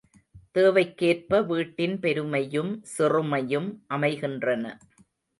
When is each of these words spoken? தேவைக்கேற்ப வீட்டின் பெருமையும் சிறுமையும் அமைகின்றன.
தேவைக்கேற்ப 0.55 1.41
வீட்டின் 1.45 1.99
பெருமையும் 1.99 2.71
சிறுமையும் 2.97 3.69
அமைகின்றன. 3.87 4.65